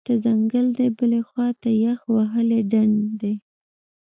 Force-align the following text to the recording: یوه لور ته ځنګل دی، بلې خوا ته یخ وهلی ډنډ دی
یوه 0.03 0.07
لور 0.07 0.09
ته 0.17 0.21
ځنګل 0.25 0.67
دی، 0.77 0.87
بلې 0.97 1.21
خوا 1.27 1.47
ته 1.61 1.69
یخ 1.83 1.99
وهلی 2.15 2.61
ډنډ 2.71 2.99
دی 3.21 3.33